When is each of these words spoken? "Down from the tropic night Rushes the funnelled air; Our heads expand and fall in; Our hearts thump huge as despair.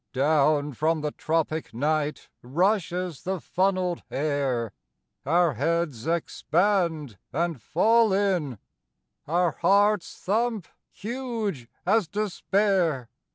"Down 0.13 0.73
from 0.73 1.01
the 1.01 1.11
tropic 1.11 1.75
night 1.75 2.27
Rushes 2.41 3.21
the 3.21 3.39
funnelled 3.39 4.01
air; 4.09 4.73
Our 5.27 5.53
heads 5.53 6.07
expand 6.07 7.19
and 7.31 7.61
fall 7.61 8.11
in; 8.11 8.57
Our 9.27 9.51
hearts 9.51 10.17
thump 10.17 10.67
huge 10.91 11.67
as 11.85 12.07
despair. 12.07 13.09